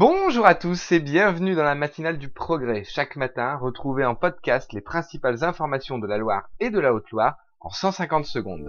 Bonjour 0.00 0.46
à 0.46 0.54
tous 0.54 0.92
et 0.92 0.98
bienvenue 0.98 1.54
dans 1.54 1.62
la 1.62 1.74
matinale 1.74 2.16
du 2.16 2.30
progrès. 2.30 2.84
Chaque 2.84 3.16
matin, 3.16 3.56
retrouvez 3.56 4.06
en 4.06 4.14
podcast 4.14 4.72
les 4.72 4.80
principales 4.80 5.44
informations 5.44 5.98
de 5.98 6.06
la 6.06 6.16
Loire 6.16 6.48
et 6.58 6.70
de 6.70 6.80
la 6.80 6.94
Haute-Loire 6.94 7.36
en 7.60 7.68
150 7.68 8.24
secondes. 8.24 8.66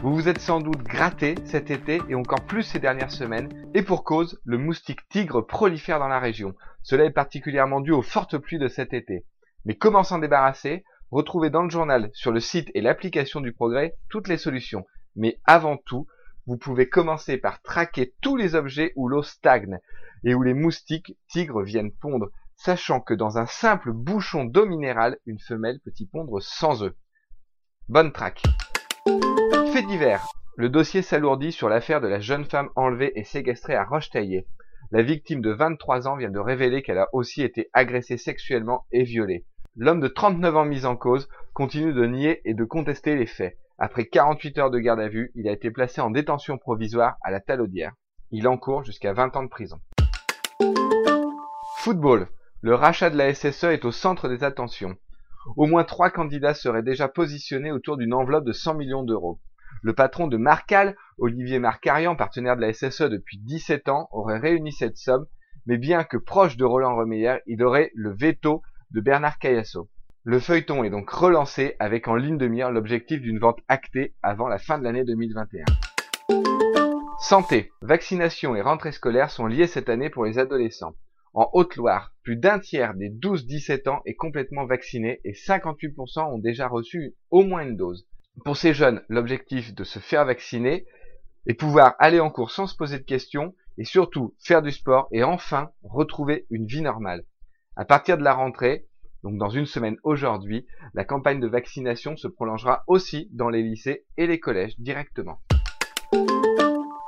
Vous 0.00 0.14
vous 0.14 0.28
êtes 0.28 0.38
sans 0.38 0.60
doute 0.60 0.84
gratté 0.84 1.34
cet 1.44 1.72
été 1.72 2.02
et 2.08 2.14
encore 2.14 2.46
plus 2.46 2.62
ces 2.62 2.78
dernières 2.78 3.10
semaines, 3.10 3.48
et 3.74 3.82
pour 3.82 4.04
cause, 4.04 4.40
le 4.44 4.58
moustique 4.58 5.08
tigre 5.08 5.40
prolifère 5.40 5.98
dans 5.98 6.06
la 6.06 6.20
région. 6.20 6.54
Cela 6.84 7.04
est 7.04 7.10
particulièrement 7.10 7.80
dû 7.80 7.90
aux 7.90 8.00
fortes 8.00 8.38
pluies 8.38 8.60
de 8.60 8.68
cet 8.68 8.92
été. 8.92 9.26
Mais 9.64 9.74
comment 9.74 10.04
s'en 10.04 10.20
débarrasser? 10.20 10.84
Retrouvez 11.10 11.50
dans 11.50 11.64
le 11.64 11.70
journal, 11.70 12.10
sur 12.12 12.30
le 12.30 12.38
site 12.38 12.70
et 12.74 12.80
l'application 12.80 13.40
du 13.40 13.52
progrès, 13.52 13.96
toutes 14.08 14.28
les 14.28 14.38
solutions. 14.38 14.86
Mais 15.16 15.40
avant 15.46 15.78
tout, 15.78 16.06
vous 16.46 16.56
pouvez 16.56 16.88
commencer 16.88 17.38
par 17.38 17.62
traquer 17.62 18.14
tous 18.20 18.36
les 18.36 18.54
objets 18.54 18.92
où 18.96 19.08
l'eau 19.08 19.22
stagne 19.22 19.78
et 20.24 20.34
où 20.34 20.42
les 20.42 20.54
moustiques 20.54 21.16
tigres 21.28 21.62
viennent 21.62 21.92
pondre, 21.92 22.30
sachant 22.56 23.00
que 23.00 23.14
dans 23.14 23.38
un 23.38 23.46
simple 23.46 23.92
bouchon 23.92 24.44
d'eau 24.44 24.66
minérale, 24.66 25.18
une 25.26 25.38
femelle 25.38 25.80
peut 25.84 25.92
y 25.98 26.06
pondre 26.06 26.40
sans 26.40 26.82
œufs. 26.82 26.94
Bonne 27.88 28.12
traque. 28.12 28.42
Fait 29.72 29.82
divers. 29.82 30.26
Le 30.56 30.68
dossier 30.68 31.02
s'alourdit 31.02 31.52
sur 31.52 31.68
l'affaire 31.68 32.00
de 32.00 32.08
la 32.08 32.20
jeune 32.20 32.44
femme 32.44 32.68
enlevée 32.76 33.12
et 33.16 33.24
séquestrée 33.24 33.74
à 33.74 33.84
Roche-Taillé. 33.84 34.46
La 34.90 35.02
victime 35.02 35.40
de 35.40 35.50
23 35.50 36.08
ans 36.08 36.16
vient 36.16 36.30
de 36.30 36.38
révéler 36.38 36.82
qu'elle 36.82 36.98
a 36.98 37.08
aussi 37.12 37.42
été 37.42 37.70
agressée 37.72 38.18
sexuellement 38.18 38.84
et 38.92 39.04
violée. 39.04 39.46
L'homme 39.76 40.00
de 40.00 40.08
39 40.08 40.56
ans 40.56 40.64
mis 40.66 40.84
en 40.84 40.96
cause 40.96 41.28
continue 41.54 41.94
de 41.94 42.04
nier 42.04 42.42
et 42.44 42.52
de 42.52 42.64
contester 42.64 43.16
les 43.16 43.26
faits. 43.26 43.56
Après 43.84 44.06
48 44.06 44.58
heures 44.58 44.70
de 44.70 44.78
garde 44.78 45.00
à 45.00 45.08
vue, 45.08 45.32
il 45.34 45.48
a 45.48 45.50
été 45.50 45.72
placé 45.72 46.00
en 46.00 46.10
détention 46.10 46.56
provisoire 46.56 47.16
à 47.20 47.32
la 47.32 47.40
Talaudière. 47.40 47.90
Il 48.30 48.46
encourt 48.46 48.84
jusqu'à 48.84 49.12
20 49.12 49.34
ans 49.34 49.42
de 49.42 49.48
prison. 49.48 49.80
Football. 51.78 52.28
Le 52.60 52.76
rachat 52.76 53.10
de 53.10 53.16
la 53.16 53.34
SSE 53.34 53.64
est 53.64 53.84
au 53.84 53.90
centre 53.90 54.28
des 54.28 54.44
attentions. 54.44 54.94
Au 55.56 55.66
moins 55.66 55.82
trois 55.82 56.10
candidats 56.10 56.54
seraient 56.54 56.84
déjà 56.84 57.08
positionnés 57.08 57.72
autour 57.72 57.96
d'une 57.96 58.14
enveloppe 58.14 58.44
de 58.44 58.52
100 58.52 58.74
millions 58.74 59.02
d'euros. 59.02 59.40
Le 59.82 59.94
patron 59.94 60.28
de 60.28 60.36
Marcal, 60.36 60.94
Olivier 61.18 61.58
Marcarian, 61.58 62.14
partenaire 62.14 62.54
de 62.54 62.60
la 62.60 62.72
SSE 62.72 63.10
depuis 63.10 63.38
17 63.38 63.88
ans, 63.88 64.08
aurait 64.12 64.38
réuni 64.38 64.70
cette 64.70 64.96
somme, 64.96 65.26
mais 65.66 65.76
bien 65.76 66.04
que 66.04 66.18
proche 66.18 66.56
de 66.56 66.64
Roland 66.64 66.94
Remeyer, 66.94 67.38
il 67.48 67.64
aurait 67.64 67.90
le 67.96 68.14
veto 68.14 68.62
de 68.92 69.00
Bernard 69.00 69.40
Cayasso. 69.40 69.90
Le 70.24 70.38
feuilleton 70.38 70.84
est 70.84 70.90
donc 70.90 71.10
relancé 71.10 71.74
avec 71.80 72.06
en 72.06 72.14
ligne 72.14 72.38
de 72.38 72.46
mire 72.46 72.70
l'objectif 72.70 73.20
d'une 73.20 73.40
vente 73.40 73.58
actée 73.66 74.14
avant 74.22 74.46
la 74.46 74.58
fin 74.58 74.78
de 74.78 74.84
l'année 74.84 75.02
2021. 75.02 75.64
Santé, 77.18 77.72
vaccination 77.82 78.54
et 78.54 78.60
rentrée 78.60 78.92
scolaire 78.92 79.32
sont 79.32 79.48
liées 79.48 79.66
cette 79.66 79.88
année 79.88 80.10
pour 80.10 80.24
les 80.24 80.38
adolescents. 80.38 80.94
En 81.34 81.50
Haute-Loire, 81.52 82.14
plus 82.22 82.36
d'un 82.36 82.60
tiers 82.60 82.94
des 82.94 83.10
12-17 83.10 83.88
ans 83.88 84.00
est 84.06 84.14
complètement 84.14 84.64
vacciné 84.64 85.20
et 85.24 85.32
58% 85.32 86.32
ont 86.32 86.38
déjà 86.38 86.68
reçu 86.68 87.16
au 87.32 87.42
moins 87.42 87.62
une 87.62 87.76
dose. 87.76 88.06
Pour 88.44 88.56
ces 88.56 88.74
jeunes, 88.74 89.02
l'objectif 89.08 89.74
de 89.74 89.82
se 89.82 89.98
faire 89.98 90.24
vacciner 90.24 90.86
est 91.48 91.54
pouvoir 91.54 91.96
aller 91.98 92.20
en 92.20 92.30
cours 92.30 92.52
sans 92.52 92.68
se 92.68 92.76
poser 92.76 93.00
de 93.00 93.04
questions 93.04 93.56
et 93.76 93.84
surtout 93.84 94.36
faire 94.38 94.62
du 94.62 94.70
sport 94.70 95.08
et 95.10 95.24
enfin 95.24 95.72
retrouver 95.82 96.46
une 96.50 96.66
vie 96.66 96.82
normale. 96.82 97.24
À 97.74 97.84
partir 97.84 98.18
de 98.18 98.22
la 98.22 98.34
rentrée, 98.34 98.86
donc 99.22 99.38
dans 99.38 99.50
une 99.50 99.66
semaine 99.66 99.96
aujourd'hui, 100.02 100.66
la 100.94 101.04
campagne 101.04 101.40
de 101.40 101.46
vaccination 101.46 102.16
se 102.16 102.28
prolongera 102.28 102.84
aussi 102.86 103.28
dans 103.32 103.48
les 103.48 103.62
lycées 103.62 104.04
et 104.16 104.26
les 104.26 104.40
collèges 104.40 104.78
directement. 104.78 105.40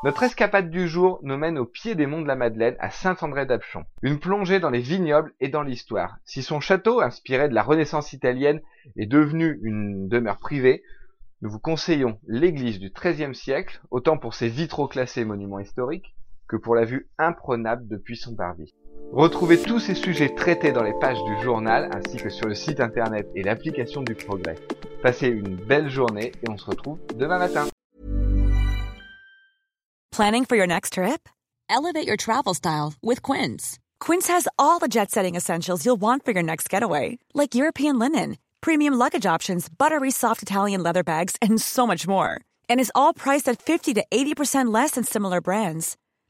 Notre 0.05 0.23
escapade 0.23 0.71
du 0.71 0.87
jour 0.87 1.19
nous 1.23 1.39
mène 1.39 1.59
au 1.59 1.65
pied 1.65 1.95
des 1.95 2.07
monts 2.07 2.21
de 2.21 2.29
la 2.29 2.37
Madeleine 2.37 2.77
à 2.79 2.91
Saint-André-d'Apchon. 2.91 3.85
Une 4.03 4.21
plongée 4.21 4.61
dans 4.61 4.69
les 4.69 4.81
vignobles 4.81 5.33
et 5.41 5.49
dans 5.49 5.63
l'histoire. 5.63 6.19
Si 6.27 6.43
son 6.43 6.61
château, 6.61 7.01
inspiré 7.01 7.49
de 7.49 7.55
la 7.55 7.63
Renaissance 7.63 8.13
italienne, 8.13 8.61
est 8.97 9.07
devenu 9.07 9.59
une 9.63 10.07
demeure 10.09 10.39
privée, 10.39 10.83
nous 11.41 11.51
vous 11.51 11.59
conseillons 11.59 12.19
l'église 12.27 12.79
du 12.79 12.91
XIIIe 12.91 13.35
siècle, 13.35 13.81
autant 13.91 14.19
pour 14.19 14.35
ses 14.35 14.49
vitraux 14.49 14.89
classés 14.89 15.25
monuments 15.25 15.59
historiques 15.59 16.15
que 16.49 16.57
pour 16.57 16.75
la 16.75 16.85
vue 16.85 17.09
imprenable 17.19 17.87
depuis 17.89 18.17
son 18.17 18.35
parvis. 18.35 18.75
Retrouvez 19.13 19.59
tous 19.59 19.79
ces 19.79 19.95
sujets 19.95 20.35
traités 20.35 20.73
dans 20.73 20.83
les 20.83 20.95
pages 21.01 21.23
du 21.25 21.43
journal 21.43 21.89
ainsi 21.95 22.17
que 22.17 22.31
sur 22.31 22.49
le 22.49 22.55
site 22.55 22.81
internet 22.81 23.29
et 23.35 23.43
l'application 23.43 24.03
du 24.03 24.15
progrès. 24.15 24.57
Passez 25.03 25.29
une 25.29 25.57
belle 25.57 25.89
journée 25.89 26.33
et 26.43 26.51
on 26.51 26.57
se 26.57 26.65
retrouve 26.65 26.99
demain 27.17 27.39
matin. 27.39 27.69
Planning 30.11 30.45
for 30.45 30.57
your 30.57 30.67
next 30.67 30.95
trip? 30.95 31.29
Elevate 31.69 32.07
your 32.07 32.17
travel 32.17 32.55
style 32.55 32.95
with 33.03 33.21
Quince. 33.23 33.79
Quince 34.01 34.29
has 34.29 34.47
all 34.59 34.79
the 34.79 34.89
jet 34.89 35.11
setting 35.11 35.35
essentials 35.35 35.85
you'll 35.85 36.01
want 36.01 36.25
for 36.25 36.33
your 36.33 36.43
next 36.43 36.69
getaway, 36.69 37.19
like 37.35 37.55
European 37.55 37.99
linen, 37.99 38.37
premium 38.61 38.95
luggage 38.95 39.27
options, 39.27 39.69
buttery 39.69 40.11
soft 40.11 40.43
Italian 40.43 40.83
leather 40.83 41.03
bags, 41.03 41.37
and 41.43 41.61
so 41.61 41.87
much 41.87 42.07
more. 42.07 42.41
And 42.69 42.81
is 42.81 42.93
all 42.95 43.13
priced 43.13 43.49
at 43.49 43.61
50 43.61 43.95
to 43.95 44.05
80% 44.11 44.73
less 44.73 44.93
than 44.93 45.05
similar 45.05 45.41
brands. 45.41 45.97